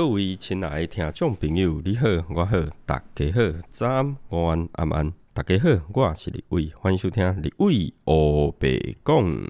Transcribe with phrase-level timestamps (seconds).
[0.00, 3.40] 各位亲爱的听众朋友，你好，我好，大家好，
[3.70, 9.46] 早安、午安、晚安，大家好，我是李伟，欢迎收听李伟欧北讲。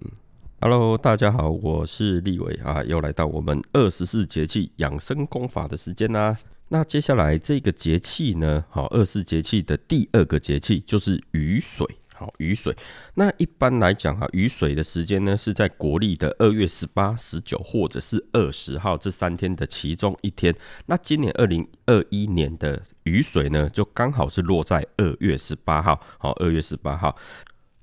[0.61, 6.37] Hello，大家好，我是立伟啊，又来到我们二十四节气养生功法的时间啦。
[6.67, 11.87] 那接下来这个节气呢，好，二十四节气的第二个节气就是雨水。
[12.21, 12.77] 好，雨水。
[13.15, 20.55] 那一般来讲哈，雨水的时间呢是在国历的二月十八、十九或者是二十号这三天的其中一天。
[20.85, 25.99] 那今年二零二一年的雨水呢，就刚好是落在二月十八号。
[26.19, 27.17] 好，二月十八号。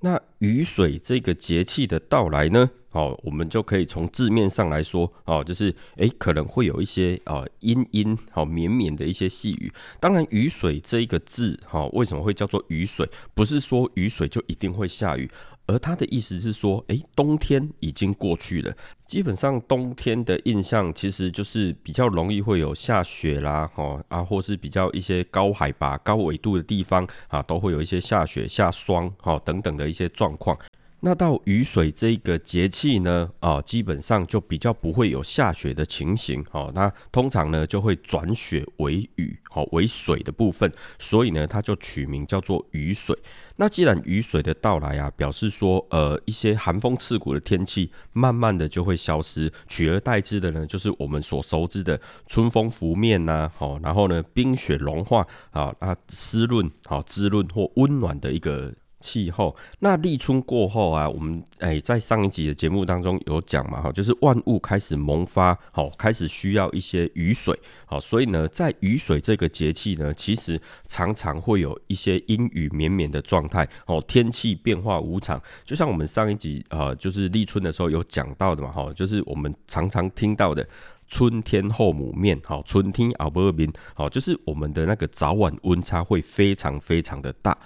[0.02, 2.70] 那雨水这个节气的到来呢？
[2.92, 9.72] 哦，我们就可以从字面上来说，哦，就是诶，可能会有一些啊阴阴好绵绵的一些细雨。
[10.00, 13.08] 当然，雨水这一个字，哈，为什么会叫做雨水？
[13.36, 15.30] 不是说雨水就一定会下雨。
[15.68, 18.74] 而它的意思是说，哎，冬天已经过去了，
[19.06, 30.58] 基本上冬天的印象其实就是比较容易会有下雪啦，哦啊，或是比较一些高海拔、高纬度的地方啊，都会有一些下雪、下霜，哈等等的一些状状况。
[31.00, 43.16] 那到雨水这个节气呢，啊，基本上就比较不会有下雪的情形，哦，那通常呢就会转雪为雨，哦，为水的部分，所以呢，它就取名叫做雨水。
[43.58, 58.74] 那既然雨水的到来啊，表示说，呃，一些寒风刺骨的天气慢慢的就会消失，取而代之的呢，就是我们所熟知的春风拂面呐，哦，然后呢，冰雪融化，啊，啊，湿润，好，滋润或温暖的一个。
[59.00, 80.68] 气候，那立春过后啊，我们哎在上一集的节目当中有讲嘛，哈，就是万物开始萌发，好，开始需要一些雨水，好，所以呢，在雨水这个节气呢，其实常常会有一些阴雨绵绵的状态，哦，天气变化无常，就像我们上一集呃，就是立春的时候有讲到的嘛，哈，就是我们常常听到的
[81.08, 87.58] 春天后母面，好，春天熬不明，好，就是我们的那个早晚温差会非常非常的大。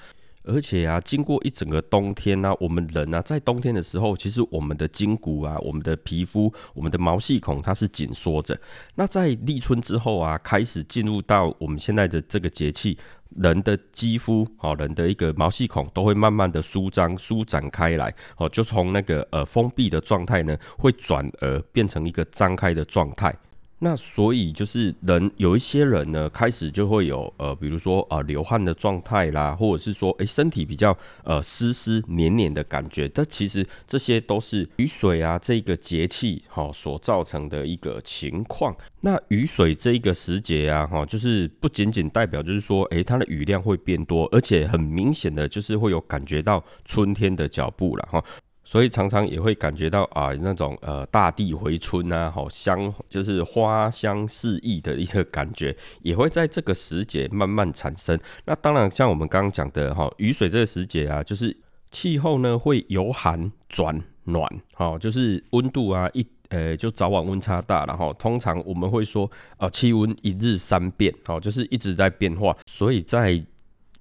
[0.43, 8.59] 而且啊，经过一整个冬天呢，我们人呢，在冬天的时候，其实我们的筋骨啊、我们的皮肤、我们的毛细孔，它是紧缩着。
[8.95, 12.97] 那在立春之后啊，开始进入到我们现在的这个节气，
[13.37, 23.35] 人的肌肤，好，人的一个毛细孔都会慢慢的舒张、舒展开来，哦，就从那个呃封闭的状态呢，会转而变成一个张开的状态。
[23.83, 38.75] 那所以就是人有一些人呢，开始就会有呃，比如说呃流汗的状态啦，或者是说诶身体比较呃湿湿黏黏的感觉，但其实这些都是雨水啊这个节气哈所造成的一个情况。
[38.99, 48.23] 那雨水这一个时节啊哈，就是不仅仅代表就是说诶它的雨量会变多，而且很明显的就是会有感觉到春天的脚步了哈。
[48.71, 58.17] 所以常常也会感觉到啊，那种呃大地回春啊，好香，就是花香四溢的一个感觉，也会在这个时节慢慢产生。
[58.45, 61.53] 那当然，像我们刚刚讲的哈，雨水这个时节啊，就是
[61.89, 73.43] 气候呢会由寒转暖，好，就是温度啊一呃就早晚温差大，然后通常我们会说啊气温一日三变，好，就是一直在变化，所以在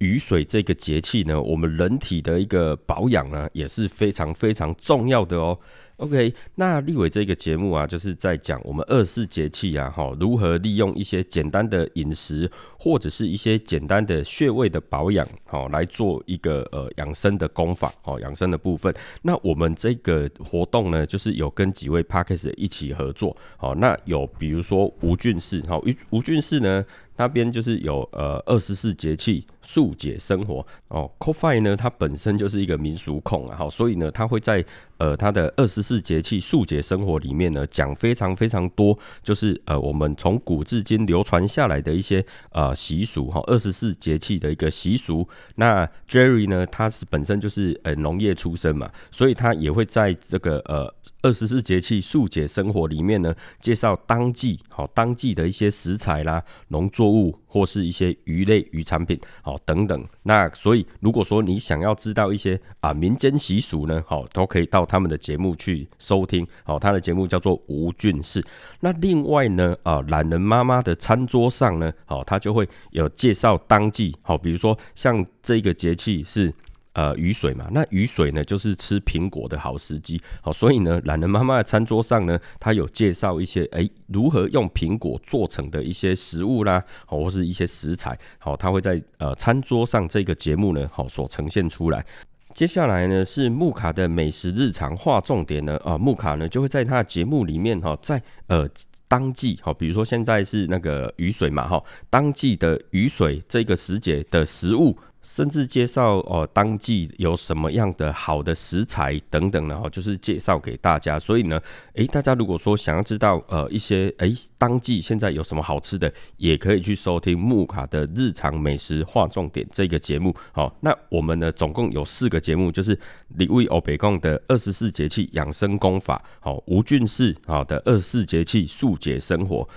[0.00, 5.58] 雨水这个节气呢，我们人体的一个保养呢也是非常非常重要的哦。
[5.96, 18.94] OK，那立伟这个节目啊，就是在讲我们二十四节气啊，哈，如何利用一些简单的饮食或者是一些简单的穴位的保养，好来做一个呃养生的功法，哦，养生的部分。
[19.22, 26.82] 那我们这个活动呢，就是有跟几位 p a r k e s 一起合作，好，那有比如说吴俊士，好，吴吴俊士呢。
[27.20, 34.64] 那边就是有呃二十四节气速解生活哦，CoFi 呢，它本身就是一个民俗控啊，好，所以呢，它会在
[34.96, 45.28] 呃它的二十四节气速解生活里面呢，讲非常非常多，就是呃我们从古至今流传下来的一些呃习俗哈，二十四节气的一个习俗。
[45.56, 50.90] 那 Jerry 呢，他是本身就是呃农业出身嘛，所以他也会在这个呃。
[51.22, 60.02] 二十四节气速解生活里面呢，介绍当季好当季的一些食材啦、农作物或是一些鱼类鱼产品好等等。
[60.22, 66.46] 那所以如果说你想要知道一些啊民间习俗呢，好都可以到他们的节目去收听。
[66.64, 68.42] 好，他的节目叫做吴俊士。
[68.80, 76.52] 那另外呢，啊懒人妈妈的餐桌上呢，好他就会有介绍当季好，比如说像这个节气是。
[76.92, 80.20] 呃，雨水嘛，那雨水呢，就是吃苹果的好时机。
[80.40, 88.18] 好，所以呢，懒人妈妈的餐桌上呢，她有介绍一些，哎，如何用苹果做成的一些食物啦，好，或是一些食材。
[88.38, 92.04] 好，她会在呃餐桌上这个节目呢，好所呈现出来。
[92.52, 98.68] 接下来呢，是木卡的美食日常划重点呢，啊，木卡呢就会在他的节目里面哈，在呃。
[99.10, 104.96] 当季好，比如说现在是那个雨水嘛哈，当季的雨水这个时节的食物。
[105.22, 111.18] 甚至介绍哦，当季有什么样的好的食材等等的哈，就是介绍给大家。
[111.18, 111.60] 所以呢，
[111.94, 120.34] 诶，大家如果说想要知道呃一些诶当季现在有什么好吃的，也可以去收听木卡的日常美食划重点这个节目。
[120.52, 122.98] 好，那我们呢总共有四个节目，就是
[123.36, 129.68] 李卫欧北贡的二十四节气养生功法，好吴俊士好的二十四节气速解生活。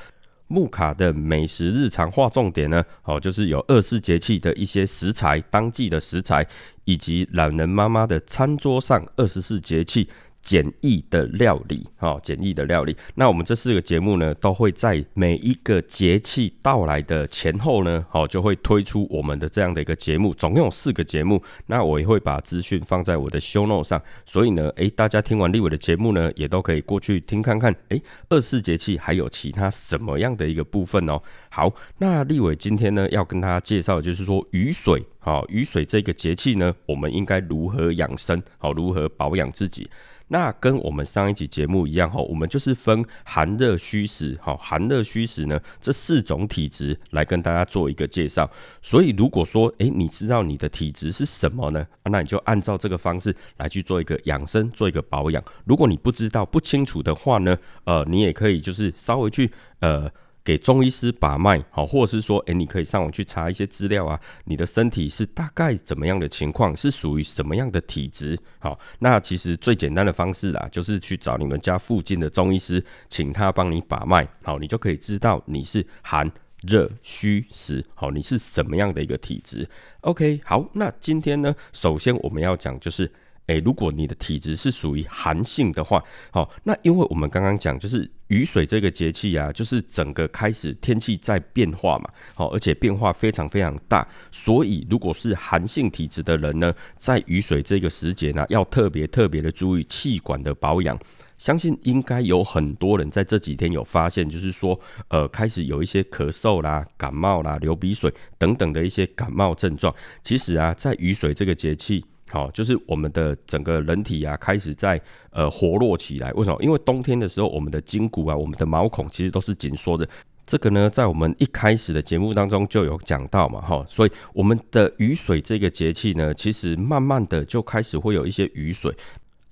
[0.53, 6.47] 木卡的美食日常划重点呢，哦，就是有二十四节气的一些食材，当季的食材，
[6.85, 10.07] 以及懒人妈妈的餐桌上二十四节气。
[10.44, 12.95] 简易的料理，哈，简易的料理。
[13.16, 20.34] 那我们这四个节目呢，都会在每一个节气到来的前后呢，好，就会推出我们的这样的一个节目。
[20.34, 24.01] 总共有四个节目，那我也会把资讯放在我的 show note 上。
[24.25, 31.22] 所以呢，诶，大家听完立伟的节目呢，也都可以过去听看看，诶，二四节气还有其他什么样的一个部分哦。
[31.50, 39.90] 好，那立伟今天呢，要跟大家介绍，就是说雨水，好，雨水这个节气呢，我们应该如何养生，好，如何保养自己。
[40.29, 48.49] 那跟我们上一集节目一样哈，我们就是分寒热虚实哈，寒热虚实呢这四种体质来跟大家做一个介绍。
[48.81, 51.85] 所以如果说诶你知道你的体质是什么呢？
[52.05, 55.43] 那你就按照这个方式来去做一个养生，做一个保养。
[55.65, 60.09] 如果你不知道不清楚的话呢，呃，你也可以就是稍微去呃。
[60.44, 76.30] 给中医师把脉，好，或者是说，诶，你可以上网去查一些资料啊，你的身体是大概怎么样的情况，是属于什么样的体质，好，那其实最简单的方式啦，就是去找你们家附近的中医师，请他帮你把脉，好，你就可以知道你是寒
[76.63, 79.66] 热虚实，好，你是什么样的一个体质。
[80.01, 83.10] OK，好，那今天呢，首先我们要讲就是。
[83.48, 86.01] 诶，如果你的体质是属于寒性的话，
[86.31, 100.98] 好，那因为我们刚刚讲，就是雨水这个节气啊，就是整个开始天气在变化嘛，好，而且变化非常非常大，所以如果是寒性体质的人呢，在雨水这个时节呢，要特别特别的注意气管的保养。
[101.38, 104.80] 相信应该有很多人在这几天有发现，就是说，
[105.10, 109.94] 呃，开始有一些咳嗽啦、感冒啦、流鼻水等等的一些感冒症状。
[110.24, 112.06] 其实啊，在雨水这个节气。
[112.33, 115.00] 好，就是我们的整个人体啊，开始在
[115.30, 116.31] 呃活络起来。
[116.31, 116.57] 为什么？
[116.63, 120.09] 因为冬天的时候，我们的筋骨啊，我们的毛孔其实都是紧缩的。
[120.47, 123.85] 这个呢，在我们一开始的节目当中就有讲到嘛，哈。
[123.88, 128.91] 所以我们的雨水这个节气呢，其实慢慢的就开始会有一些雨水。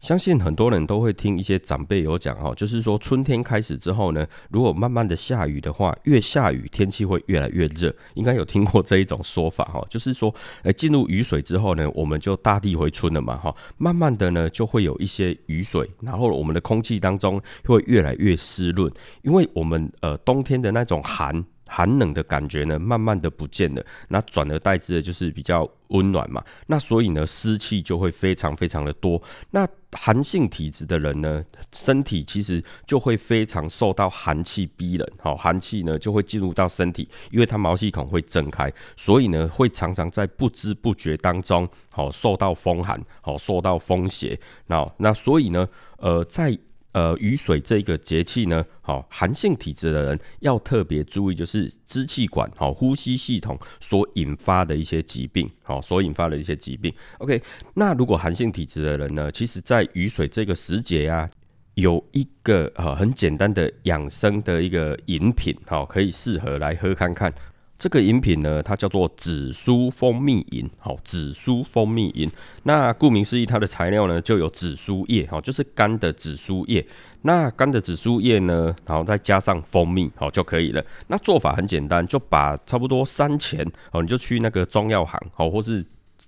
[0.02, 10.34] 相信很多人都会听一些长辈有讲哈，就是说春天开始之后呢，如果慢慢的下雨的话，越下雨天气会越来越热，应该有听过这一种说法哈，就是说，
[10.64, 21.46] 呃，进入雨水之后呢，我们就大地回春了嘛哈，慢慢的呢就会有一些雨水，然后我们的空气当中会越来越湿润，因为我们呃冬天的那种寒。
[21.74, 26.44] 寒冷的感觉呢，慢慢的不见了，那转而代之的就是比较温暖嘛。
[26.68, 29.22] 那所以呢，湿气就会非常非常的多。
[29.52, 31.44] 那寒性体质的人呢，
[31.74, 35.14] 身体其实就会非常受到寒气逼人。
[35.20, 44.40] 好，寒气呢就会进入到身体，因为它毛细孔会睁开，所以呢会常常在不知不觉当中，好受到风寒，好受到风邪。
[44.68, 45.68] 那那所以呢，
[45.98, 46.58] 呃，在
[46.94, 56.94] 呃，雨水这个节气呢，好，寒性体质的人要特别注意，就是支气管、好呼吸系统所引发的一些疾病，好，所引发的一些疾病。
[57.20, 57.42] OK，
[57.76, 61.30] 那如果寒性体质的人呢，其实在雨水这个时节呀，
[61.76, 67.34] 有一个呃很简单的养生的一个饮品，好，可以适合来喝看看。
[67.82, 72.30] 这个饮品呢，它叫做紫苏蜂蜜饮，好，紫苏蜂蜜饮。
[72.62, 76.86] 那顾名思义，它的材料呢就有紫苏叶，好，就是干的紫苏叶。
[77.24, 80.86] 那干的紫苏叶呢，然后再加上蜂蜜，好就可以了。
[81.08, 85.84] 那做法很简单，就把差不多三钱，哦，你就去那个中药行，好，或是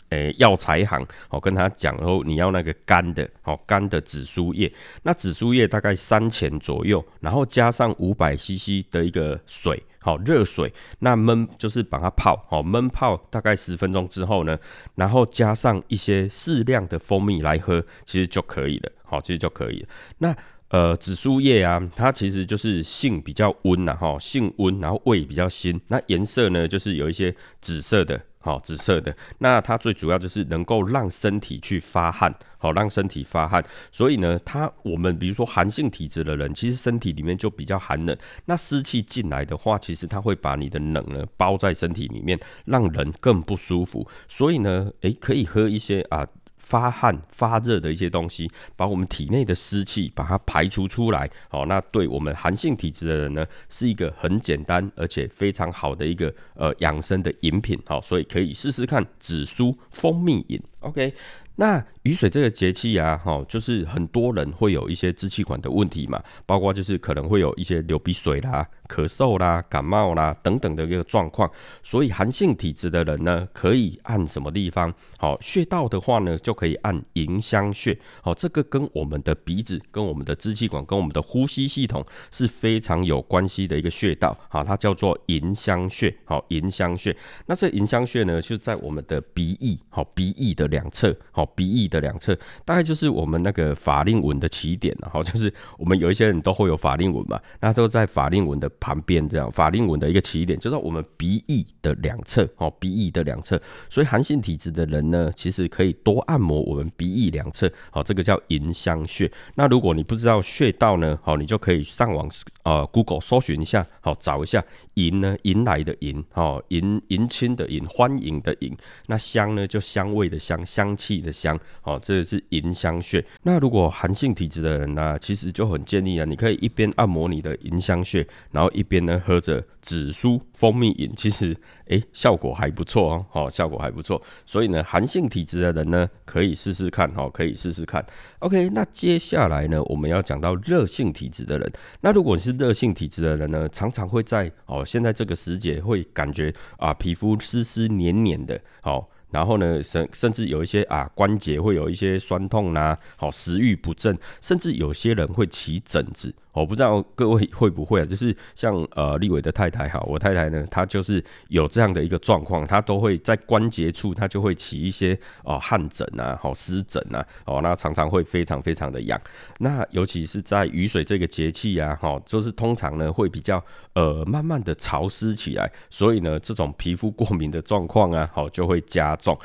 [0.10, 4.74] 诶药材行，好，跟他讲，然后你要那个干的，好，干的紫苏叶。
[5.04, 9.84] 那紫苏叶大概三钱左右，然后加上五百 CC 的一个水。
[10.04, 14.60] 好，热水那焖就是把它泡好，焖泡大概十分钟之后呢，
[14.96, 18.92] 然后加上一些适量的蜂蜜来喝，其实就可以了。
[19.04, 19.88] 好，其实就可以了。
[20.18, 20.36] 那
[20.70, 25.80] 呃，紫苏叶啊，它其实就是性比较温呐，哈，性温，然后味比较辛。
[25.88, 28.20] 那颜色呢，就是有一些紫色的。
[28.44, 33.64] 好，紫色的，那它最主要就是能够让身体去发汗，好，让身体发汗。
[33.90, 38.18] 所以呢，它我们比如说寒性体质的人，其实身体里面就比较寒冷。
[38.44, 44.06] 那湿气进来的话，其实它会把你的冷呢包在身体里面，让人更不舒服。
[44.28, 46.28] 所以呢，诶，可以喝一些啊。
[46.64, 51.30] 发汗、发热的一些东西，把我们体内的湿气把它排除出来。
[51.50, 57.78] 好，那对我们寒性体质的人呢，是一个很简单而且非常好的一个呃养生的饮品。
[57.86, 60.60] 好，所以可以试试看紫苏蜂蜜饮。
[60.80, 61.14] OK。
[61.56, 71.50] 那雨水这个节气啊，哈，就是很多人会有一些支气管的问题嘛，包括就是可能会有一些流鼻水啦、咳嗽啦、感冒啦等等的一个状况。
[71.82, 74.94] 所以寒性体质的人呢，可以按什么地方？
[75.18, 77.98] 好，穴道的话呢，就可以按迎香穴。
[78.22, 84.38] 好，这个跟我们的鼻子、跟我们的支气管、跟我们的呼吸系统是非常有关系的一个穴道。
[84.50, 86.14] 好，它叫做迎香穴。
[86.26, 87.16] 好，迎香穴。
[87.46, 91.16] 那这迎香穴呢，就在我们的鼻翼，好，鼻翼的两侧。
[91.32, 91.50] 好。
[91.56, 92.36] 鼻翼的两侧，
[92.66, 95.10] 大概就是我们那个法令纹的起点了。
[95.14, 102.50] 好， 就是我们有一些人都会有法令纹嘛，那都在法令纹的旁边，这样法令纹的一个起点，就是我们鼻翼的两侧。
[102.56, 107.72] 好，鼻翼的两侧，所以寒性体质的人呢，其实可以多按摩我们鼻翼两侧。
[107.92, 109.32] 好，这个叫迎香穴。
[109.56, 112.28] 那如果你不知道穴道呢，好，你就可以上网
[112.64, 118.76] 呃 Google 搜寻一下，好，找一下迎呢，迎来的迎，好，迎迎亲的迎，欢迎的迎。
[119.08, 121.34] 那香呢，就香味的香，香气的。
[121.34, 123.26] 香，好，这个是迎香穴。
[123.42, 134.22] 那如果寒性体质的人呢，其实就很建议啊，你可以一边按摩你的迎香穴，然后一边呢喝着紫苏蜂蜜饮，其实诶效果还不错哦，好，效果还不错。
[134.46, 138.06] 所以呢，寒性体质的人呢，可以试试看，哈，可以试试看。
[138.40, 141.70] OK，那接下来呢，我们要讲到热性体质的人。
[142.00, 149.10] 那如果是热性体质的人呢，常常会在哦，现在这个时节会感觉啊，皮肤湿湿黏黏的，好。
[149.32, 156.32] 然后呢，甚甚至有一些啊关节会有一些酸痛呐，好食欲不振，甚至有些人会起疹子。
[156.54, 169.20] 我不知道各位会不会啊，就是像呃立伟的太太哈，我太太呢，她就是有这样的一个状况，她都会在关节处，她就会起一些哦汗疹啊，好湿疹啊，哦那常常会非常非常的痒。
[169.58, 179.38] 那尤其是在雨水这个节气啊，哈，就是通常呢会比较呃慢慢的潮湿起来，所以呢这种皮肤过敏的状况啊，好就会加重。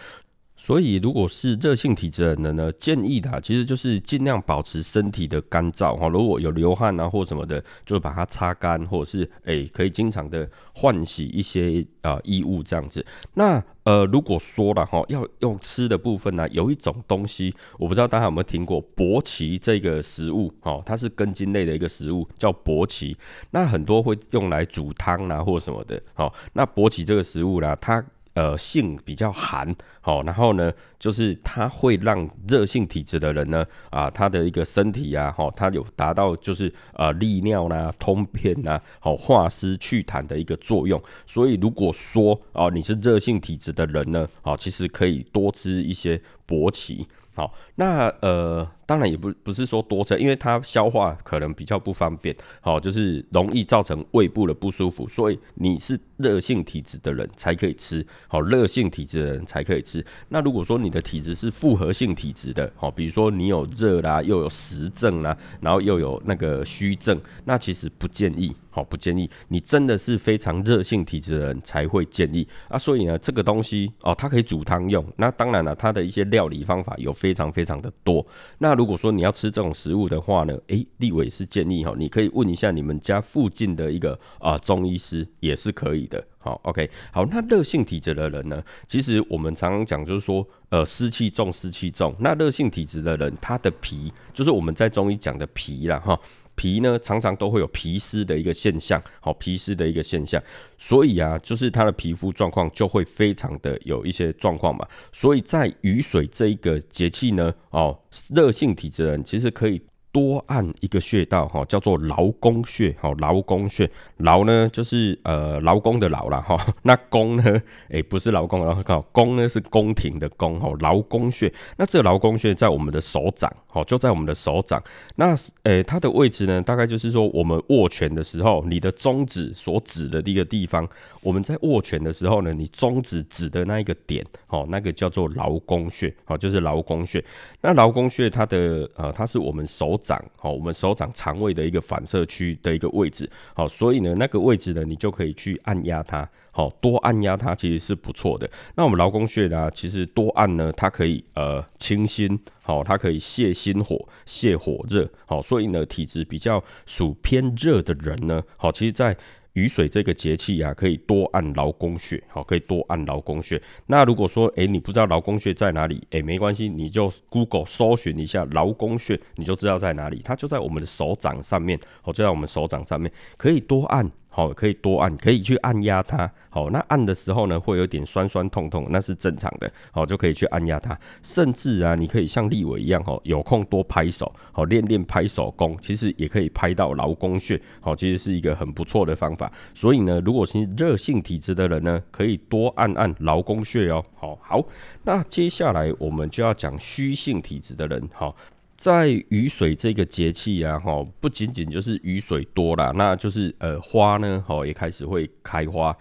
[0.61, 6.09] 所以，如果是热性体质的人呢，建议的其实就是尽量保持身体的干燥哈。
[6.09, 13.05] 如果有流汗啊或什么的，就把它擦干，或者是诶可以经常的换洗一些啊衣物这样子。
[13.35, 23.17] 那呃，如果说了哈，要用吃的部分呢，有一种东西，我不知道大家有没有听过薄芪这个食物哈，它是根茎类的一个食物，叫薄芪。
[23.53, 26.03] 那很多会用来煮汤啊或什么的。
[26.13, 28.05] 好，那薄芪这个食物呢，它
[28.39, 41.03] 呃，性比较寒，好，然后呢，就是它会让热性体质的人呢，啊，他的一个身体呀，哈，他有达到就是呃利尿啦、通便呐，好化湿祛痰的一个作用。
[41.27, 47.09] 所以如果说哦，你是热性体质的人呢，好，其实可以多吃一些薄芪。
[47.35, 60.03] 好，那呃，当然也不不是说多吃，因为它消化可能比较不方便，好，就是容易造成胃部的不舒服，所以你是热性体质的人才可以吃，好，热性体质的人才可以吃。
[60.31, 68.57] 那如果说你的体质是复合性体质的，好，比如说你有热啦，又有实症啦，然后又有那个虚症，那其实不建议。
[68.71, 72.79] 好，不建议你真的是非常热性体质的人才会建议啊。
[72.79, 75.05] 所以呢，这个东西哦，它可以煮汤用。
[75.17, 78.25] 那当然了，它的一些料理方法有非常非常的多。
[78.59, 86.25] 那如果说你要吃这种食物的话呢，诶，立伟是建议哈，你可以问一下你们家附近的一个啊中医师也是可以的。
[86.39, 92.15] 好，OK，好，那热性体质的人呢，其实我们常常讲就是说，呃，湿气重，湿气重。
[92.21, 96.17] 那热性体质的人，他的脾就是我们在中医讲的脾了哈。
[96.59, 100.43] 皮呢，常常都会有皮湿的一个现象，好皮湿的一个现象，
[100.77, 104.85] 所以啊，就是他的皮肤状况就会非常的有一些状况嘛。
[105.13, 107.97] 所以在雨水这一个节气呢，哦，
[108.35, 109.81] 热性体质的人其实可以。
[110.19, 124.83] 多按一个穴道哈，叫做劳宫穴，好劳宫穴，劳呢就是呃劳宫的劳了哈， 那宫呢，哎不是劳宫，然后靠宫呢是宫廷的宫哈，劳宫穴，那这劳宫穴在我们的手掌，好就在我们的手掌，
[125.15, 130.89] 那诶它的位置呢，大概就是说我们握拳的时候，你的中指所指的一个地方，
[131.23, 137.25] 我们在握拳的时候呢，你中指指的那一个点，好那个叫做劳宫穴，好就是劳宫穴，
[137.61, 140.08] 那劳宫穴它的呃它是我们手指。
[140.09, 148.49] 掌好，我们手掌肠胃的一个反射区的一个位置好，所以呢，那个位置呢，你就可以去按压它，好多按压它其实是不错的。
[148.75, 159.15] 那我们劳宫穴呢，其实多按呢，它可以呃清心，好，它可以泻心火、泻火热，好，所以呢，体质比较属偏热的人呢，好，其实在
[159.59, 163.61] 雨水这个节气啊，可以多按劳宫穴，好，可以多按劳宫穴。
[163.87, 170.21] 那如果说，诶，你不知道劳宫穴在哪里，诶，没关系，你就 Google 搜寻一下劳宫穴，你就知道在哪里。
[170.25, 174.09] 它就在我们的手掌上面，哦，就在我们手掌上面，可以多按。
[174.39, 176.31] 好，可以多按，可以去按压它。
[176.49, 179.69] 好，那按的时候呢，会有点酸酸痛痛，那是正常的。
[179.91, 180.97] 好，就可以去按压它。
[181.25, 187.61] 甚至啊，你可以像立伟一样，哈，有空多拍手，好，练练拍手功，其实也可以拍到劳宫穴。
[187.81, 189.51] 好，其实是一个很不错的方法。
[189.75, 194.05] 所以呢，如果是热性体质的人呢，可以多按按劳宫穴哦。
[194.15, 194.65] 好，好，
[195.03, 198.37] 那接下来我们就要讲虚性体质的人，好。
[198.79, 205.95] 在雨水这个节气啊，哈，不仅仅就是雨水多了，那就是呃花呢，哈，也开始会开花。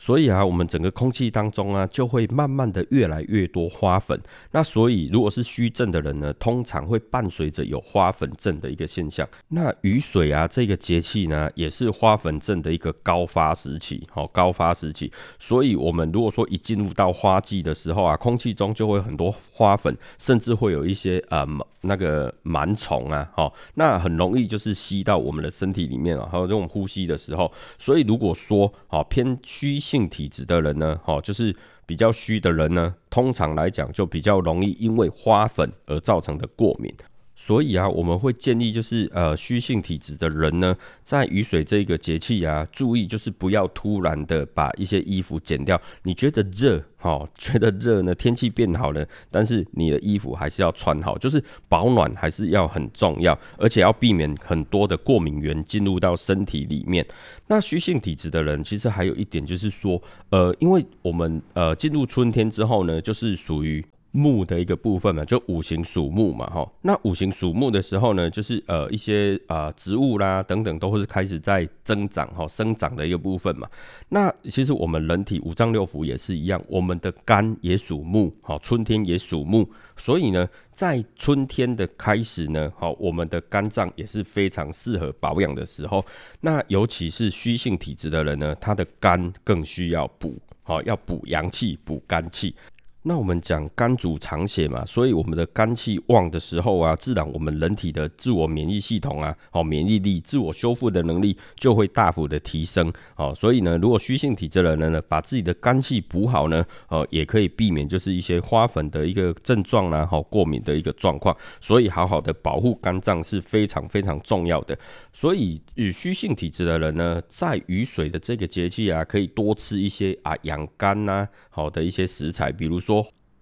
[0.00, 4.18] 所以啊，我们整个空气当中啊，就会慢慢的越来越多花粉。
[4.50, 9.28] 那所以，如果是虚症的人呢，通常会伴随着有花粉症的一个现象。
[9.48, 15.12] 那雨水啊，这个节气呢，也是花粉症的一个高发时期，好，高发时期。
[15.38, 21.46] 所以，我们如果说一进入到花季的时候啊，空气中就会很多花粉，甚至会有一些呃
[21.82, 27.52] 那个螨虫啊，好，那很容易就是吸到我们的身体里面啊，还有这种呼吸的时候。
[27.78, 29.78] 所以，如果说好偏虚。
[29.90, 31.54] 性体质的人呢，哈，就是
[31.84, 36.94] 比较虚的人呢，通常来讲就比较容易因为花粉而造成的过敏。
[37.42, 45.80] 所以啊，我们会建议就是呃虚性体质的人呢，在雨水这个节气啊，注意就是不要突然的把一些衣服剪掉。
[46.02, 57.04] 你觉得热，哈，觉得热呢，天气变好了，但是你的衣服还是要穿好，就是保暖还是要很重要，而且要避免很多的过敏源进入到身体里面。
[57.46, 63.82] 那虚性体质的人，其实还有一点就是说，呃，因为我们呃进入春天之后呢，就是属于。
[64.12, 66.68] 木的一个部分嘛，就五行属木嘛，哈。
[66.82, 73.68] 那五行属木的时候呢，就是呃一些啊植物啦等等都会是开始在增长哈生长的一个部分嘛。
[74.08, 86.04] 那其实我们人体五脏六腑也是一样，我们的肝也属木，哈，春天也属木，所以呢，在春天的开始呢，好，我们的肝脏也是非常适合保养的时候。
[86.40, 92.54] 那尤其是虚性体质的人呢，他的肝更需要补，好，要补阳气，补肝气。
[93.02, 102.92] 那我们讲肝主藏血嘛，所以我们的肝气旺的时候啊，自然我们人体的自我免疫系统啊，好免疫力、自我修复的能力就会大幅的提升。
[103.14, 111.34] 好，所以呢，如果虚性体质的人呢，把自己的肝气补好呢，呃，也可以避免就是一些花粉的一个症状啦，好过敏的一个状况。
[111.58, 114.78] 所以好好的保护肝脏是非常非常重要的。
[115.10, 122.90] 所以与虚性体质的人呢，在雨水的这个节气啊，可以多吃一些啊养肝呐好的一些食材，比如说。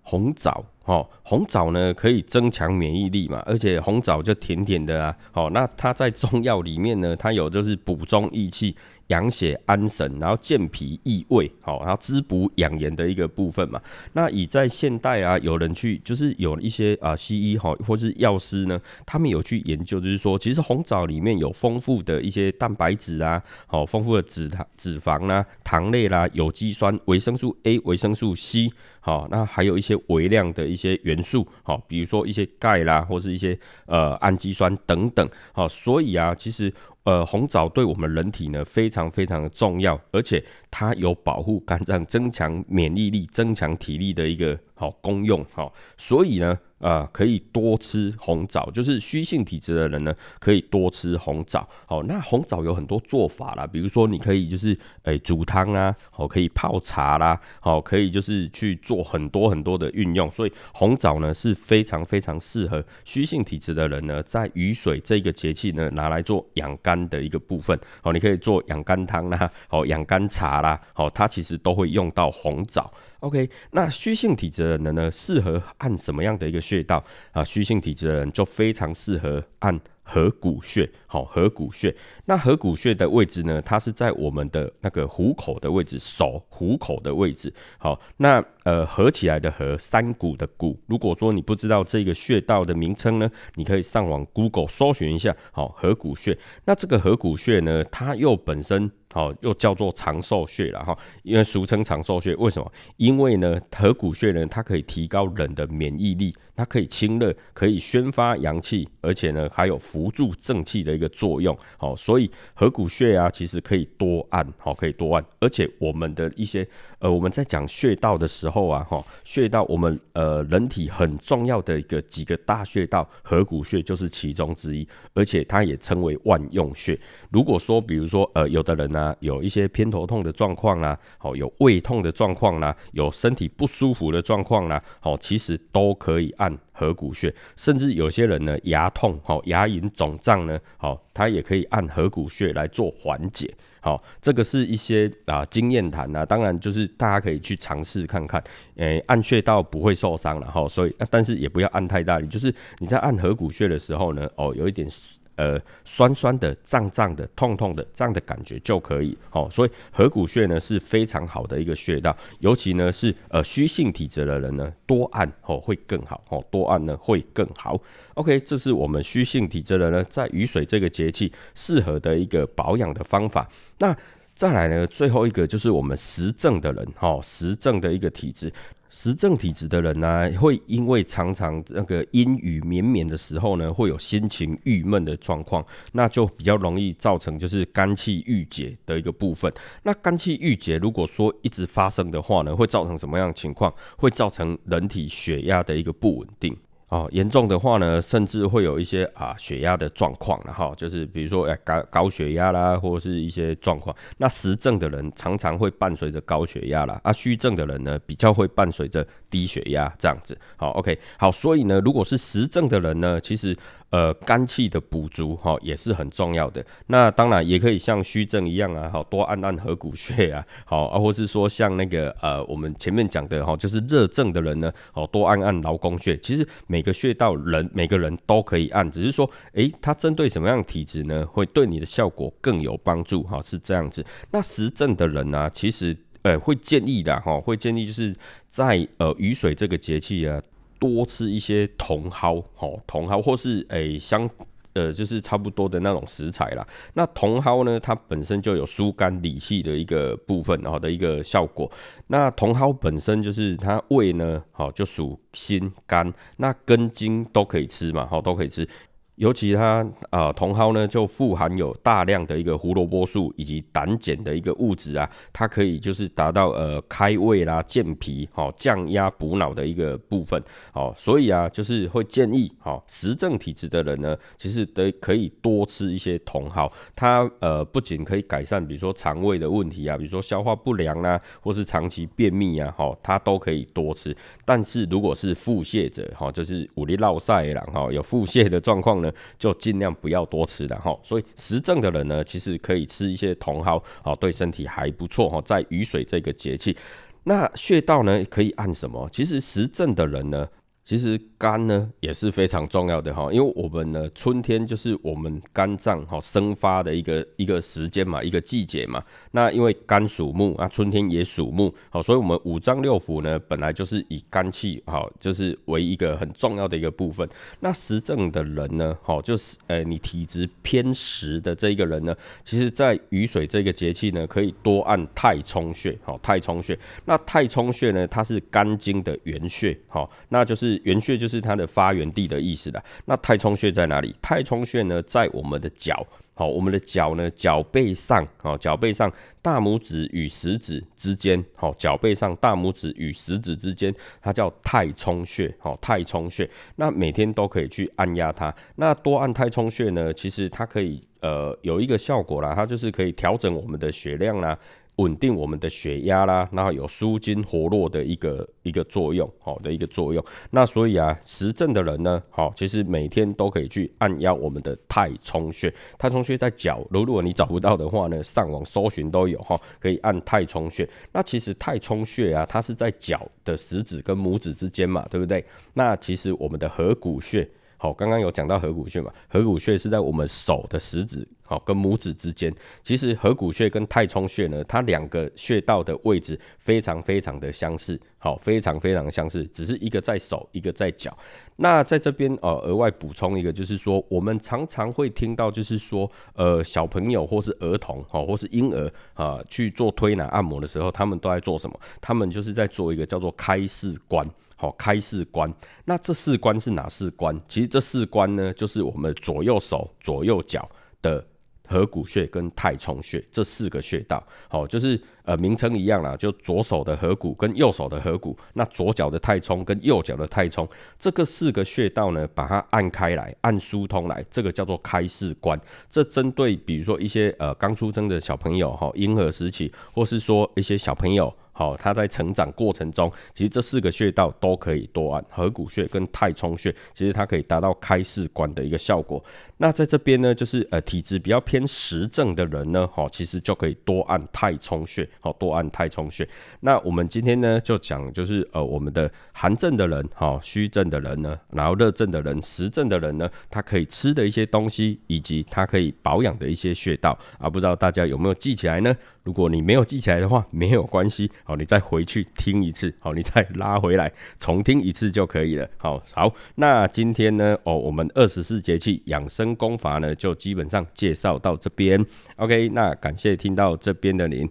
[0.09, 8.75] 红枣，哦，红枣呢可以增强免疫力嘛，而且红枣就甜甜的啊，好，那它在中药里面呢，它有就是补中益气。
[9.09, 13.81] 养血安神，然后健脾益胃，好，然后滋补养颜的一个部分嘛。
[14.13, 28.71] 那以在现代啊，有人去就是有一些啊西医哈，或是药师呢，他们有去研究，就是说，其实红枣里面有丰富的一些蛋白质啊，好，丰富的脂糖、脂肪啦、糖类啦、有机酸、维生素 A、维生素 C，
[29.09, 36.73] 哦，那还有一些微量的一些元素，好，比如说一些钙啦，或是一些呃氨基酸等等，好，所以啊，其实。
[37.05, 46.59] 呃，红枣对我们人体呢非常非常的重要，而且它有保护肝脏、增强免疫力、增强体力的一个好功用，好，所以呢。
[46.79, 51.69] 啊，可以多吃红枣，就是虚性体质的人呢，可以多吃红枣。
[51.87, 60.31] 好，那红枣有很多做法啦，比如说你可以就是诶煮汤啊，好，可以泡茶啦，好，可以就是去做很多很多的运用。
[60.31, 67.77] 所以红枣呢是非常非常适合虚性体质的人呢，在雨水这个节气呢拿来做养肝的一个部分。
[68.01, 72.89] 好，你可以做养肝汤啦，好，养肝茶啦，好，它其实都会用到红枣。
[73.21, 77.03] OK，那虚性体质的人呢，适合按什么样的一个穴道
[77.33, 77.43] 啊？
[77.43, 80.89] 虚性体质的人就非常适合按合谷穴。
[81.09, 81.93] 好，合谷穴。
[82.27, 87.53] 那合谷穴的位置呢，它是在我们的那个虎口的位置，手虎口的位置。
[87.79, 90.79] 好，那呃合起来的合，山谷的谷。
[90.87, 95.37] 如果说你不知道这个穴道的名称呢，你可以上网 Google 搜寻一下。
[95.51, 96.39] 好，合谷穴。
[96.65, 98.89] 那这个合谷穴呢，它又本身。
[99.11, 102.35] 好，又叫做长寿穴了哈，因为俗称长寿穴。
[102.37, 102.71] 为什么？
[102.99, 111.57] 因为呢，合谷穴呢，它可以提高人的免疫力，它可以清热，可以宣发阳气，而且呢，还有扶助正气的一个作用。
[111.79, 115.25] 好，所以合谷穴啊，其实可以多按，好，可以多按。
[115.41, 116.69] 而且我们的一些
[116.99, 126.99] 呃，我们在讲穴道的时候啊，哈，穴道我们呃人体很重要的一个几个大穴道，合谷穴就是其中之一，而且它也称为万用穴。
[127.31, 128.98] 如果说，比如说呃，有的人呢。
[128.99, 143.55] 呢有一些偏头痛的状况啦，好有胃痛的状况啦，有身体不舒服的状况啦，好其实都可以按合谷穴，甚至有些人呢牙痛，好牙龈肿胀呢，好他也可以按合谷穴来做缓解。
[143.81, 148.43] 好，这个是一些啊经验谈啊，当然就是大家可以去尝试看看，
[148.75, 154.89] 诶，按穴道不会受伤了哈，所以但是也不要按太大力，就是你在按合谷穴的时候呢，哦，有一点。
[155.39, 159.49] 呃，酸酸的、胀胀的、痛痛的这样的感觉就可以哦。
[159.53, 167.81] 所以合谷穴呢是非常好的一个穴道，尤其呢是呃虚性体质的人呢多按哦会更好哦，多按呢会更好。
[168.15, 173.49] OK，这是我们虚性体质的人呢在雨水这个节气适合的一个保养的方法。
[173.79, 173.97] 那
[174.39, 178.53] 再来呢，最后一个就是我们实症的人哈，实症的一个体质。
[178.89, 189.53] 实症体质的人呢，会因为常常那个阴雨绵绵的时候呢，会有心情郁闷的状况，那就比较容易造成就是肝气郁结的一个部分。
[189.83, 193.75] 那肝气郁结如果说一直发生的话呢，会造成什么样的情况？
[193.97, 196.57] 会造成人体血压的一个不稳定。
[196.89, 203.95] 哦，严重的话呢，甚至会有一些啊血压的状况了哈，就是比如说哎高高血压啦，或者是一些状况。
[204.17, 210.37] 那实症的人常常会伴随着高血压啦，啊虚症的人呢比较会伴随着低血压这样子。
[210.57, 213.57] 好，OK，好，所以呢，如果是实症的人呢，其实。
[213.91, 216.63] 呃，肝气的补足哈也是很重要的。
[216.89, 226.19] 那当然也可以像虚症一样啊，好多按按合谷穴啊，好啊，或是说像那个呃，我们前面讲的哈，就是热症的人呢，好多按按劳宫穴。
[226.19, 234.05] 其实每个穴道人每个人都可以按，只是说，诶，它针对什么样的体质呢，会对你的效果更有帮助哈，是这样子。
[234.31, 238.15] 那实症的人呢，其实呃会建议的哈，会建议就是
[238.51, 240.43] 在呃雨水这个节气啊。
[240.79, 244.29] 多吃一些茼蒿，吼，茼蒿或是诶相，
[244.75, 246.67] 呃，就是差不多的那种食材啦。
[246.95, 251.71] 那茼蒿呢，它本身就有疏肝理气的一个部分，好的一个效果。
[252.07, 258.69] 那茼蒿本身就是它胃呢，好就属心肝，那根茎都可以吃嘛，好都可以吃。
[259.19, 270.41] 尤其它啊，茼蒿呢就富含有大量的一个胡萝卜素以及胆碱的一个物质啊，它可以就是达到呃开胃啦、健脾、好降压补脑的一个部分，
[270.73, 284.17] 好，所以啊，就是会建议好实症体质的人呢，其实得可以多吃一些茼蒿，它呃不仅可以改善比如说肠胃的问题啊，比如说消化不良啊，或是长期便秘啊，好，它都可以多吃。
[284.45, 289.08] 但是如果是腹泻者，哈，就是五力落塞啦，哈，有腹泻的状况呢。
[289.39, 295.41] 就尽量不要多吃的哈，所以实症的人呢，其实可以吃一些茼蒿，哦，对身体还不错哈。
[295.43, 296.77] 在雨水这个节气，
[297.25, 299.09] 那穴道呢可以按什么？
[299.13, 300.49] 其实实症的人呢。
[300.89, 309.03] 其实肝呢也是非常重要的哈，因为我们呢春天就是我们肝脏哈生发的一个一个时间嘛，一个季节嘛。
[309.33, 317.29] 那因为肝属木啊，春天也属木，好，所以我们五脏六腑呢本来就是以肝气好，就是为一个很重要的一个部分。
[317.61, 326.79] 那实症的人呢，好，就是呃你体质偏实的这一个人呢，其实在雨水这个节气呢，可以多按太冲穴，好，太冲穴。
[327.05, 330.78] 那太冲穴呢，它是肝经的原穴，好，那就是。
[330.85, 332.83] 原穴就是它的发源地的意思的。
[333.05, 334.15] 那太冲穴在哪里？
[334.21, 339.13] 太冲穴呢，在我们的脚，好，我们的脚呢，脚背上，好，脚背上
[339.43, 346.49] 大拇指与食指之间，好，脚背上大拇指与食指之间，它叫太冲穴，好，太冲穴。
[346.77, 348.55] 那每天都可以去按压它。
[348.77, 354.59] 那多按太冲穴呢，其实它可以呃有一个效果啦，它就是可以调整我们的血量啦。
[354.99, 360.25] 稳定我们的血压啦，然后有舒筋活络的一个一个作用，好的一个作用。
[360.51, 365.73] 那所以啊，实症的人呢，好，其实每天都可以去按压我们的太冲穴。
[365.97, 370.89] 太冲穴在脚，如果你找不到的话呢，上网搜寻都有哈，可以按太冲穴。
[371.13, 375.45] 那其实太冲穴啊，它是在脚的食指跟拇指之间嘛，对不对？
[375.73, 377.49] 那其实我们的合谷穴。
[377.81, 379.13] 好，刚刚有讲到合谷穴嘛？
[379.29, 382.55] 合谷穴是在我们手的食指，好跟拇指之间。
[382.83, 391.17] 其实合谷穴跟太冲穴呢，它两个穴道的位置非常非常的相似，好，非常非常相似，只是一个在手，一个在脚。
[391.57, 401.81] 那在这边呃，额外补充一个，就是说我们常常会听到，就是说呃，小朋友或是儿童，好或是婴儿啊，去做推拿按摩的时候，他们都在做什么？
[402.01, 404.25] 他们就是在做一个叫做开四关。
[404.61, 405.49] 好，开四关，
[405.85, 407.41] 那这四关是哪四关？
[407.47, 410.69] 其实这四关呢，就是我们左右手、左右脚
[411.01, 411.25] 的
[411.69, 414.27] 合谷穴跟太冲穴这四个穴道。
[414.49, 420.67] 好，就是呃名称一样啦，就左手的合谷跟右手的合谷，那左脚的太冲跟右脚的太冲，
[420.99, 425.61] 这个四个穴道呢，把它按开来，按疏通来，这个叫做开市关。
[425.91, 431.31] 这针对比如说一些呃刚出生的小朋友哈，婴儿时期，或是说一些小朋友。
[431.53, 439.21] 好，他在成长过程中，其实这四个穴道都可以多按，合谷穴跟太冲穴，其实它可以达到开市关的一个效果。
[439.57, 446.29] 那在这边呢，就是呃体质比较偏实症的人呢，哈，其实就可以多按太冲穴，好，多按太冲穴。
[446.61, 458.95] 那我们今天呢，就讲就是呃我们的寒症的人，哈，虚症的人呢，然后热症的人，实症的人呢，他可以吃的一些东西，以及他可以保养的一些穴道啊，不知道大家有没有记起来呢？
[459.25, 465.69] 如果你没有记起来的话，没有关系，好，你再回去听一次，好，你再拉回来重听一次就可以了。
[465.77, 472.03] 好，好，那今天呢，哦，我们二十四节气养生功法呢，就基本上介绍到这边。
[472.37, 474.49] OK，那感谢听到这边的您。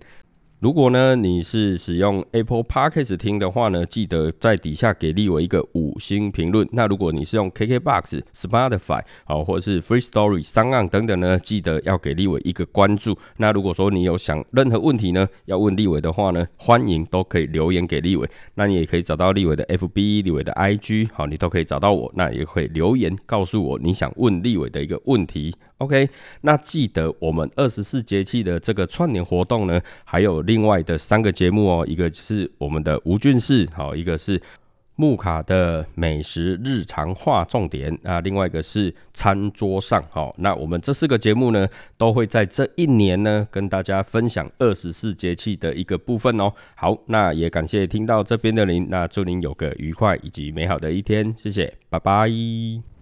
[0.60, 6.68] 如果呢你是使用 Apple Podcast 听的话呢，记得在底下给立伟一个五星评论。
[6.72, 13.18] 那如果你是用 KKBox、Spotify 好，或者是 Free Story、三岸等等呢，记得要给立伟一个关注。
[13.38, 18.30] 那如果说你有想任何问题呢，要问立伟的话呢，欢迎都可以留言给立伟。
[18.56, 22.10] 那你也可以找到立伟的 FB、立伟的 IG，好，你都可以找到我。
[22.16, 25.54] 那也会留言告诉我你想问立伟的一个问题。
[25.80, 26.10] OK，
[26.42, 30.38] 那记得我们二十四节气的这个串联活动呢，还有。
[30.48, 34.42] 另外的三个节目哦，一个是我们的吴俊士，好，一个是
[34.98, 46.52] 木卡的美食日常化重点啊，另外一个是餐桌上，好，那我们这四个节目呢，都会在这一年呢，跟大家分享二十四节气的一个部分哦。
[46.76, 52.97] 好，那也感谢听到这边的您，那祝您有个愉快以及美好的一天，谢谢，拜拜。